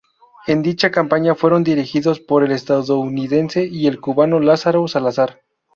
[0.47, 5.41] En dicha campaña fueron dirigidos por el estadounidense y el cubano Lázaro Salazar.